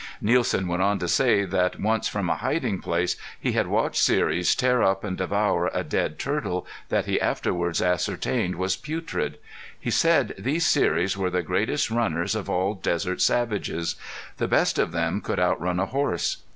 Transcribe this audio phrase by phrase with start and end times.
[0.19, 4.55] Nielsen went on to say that once from a hiding place he had watched Seris
[4.55, 9.37] tear up and devour a dead turtle that he afterward ascertained was putrid.
[9.79, 13.95] He said these Seris were the greatest runners of all desert savages.
[14.37, 16.37] The best of them could outrun a horse.